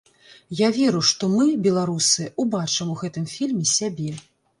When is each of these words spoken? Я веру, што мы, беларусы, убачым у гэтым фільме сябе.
Я 0.59 0.69
веру, 0.77 1.01
што 1.09 1.27
мы, 1.33 1.45
беларусы, 1.67 2.25
убачым 2.45 2.89
у 2.95 2.97
гэтым 3.03 3.29
фільме 3.35 3.67
сябе. 3.77 4.09